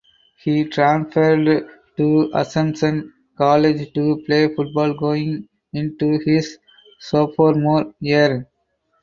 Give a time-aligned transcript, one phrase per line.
[0.35, 1.67] He transferred
[1.97, 6.57] to Assumption College to play football going into his
[6.97, 8.49] sophomore year.